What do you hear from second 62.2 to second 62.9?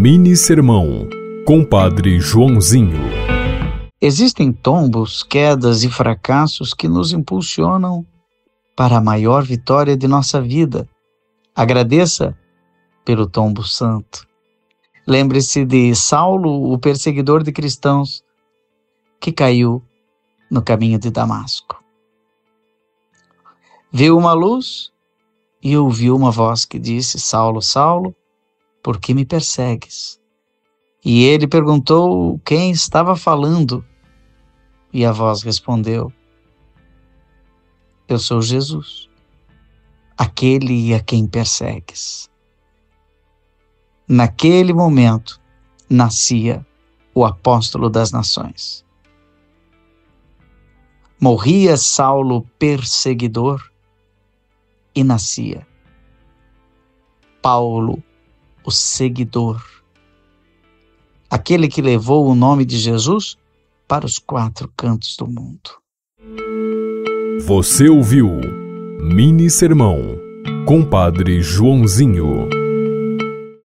o nome de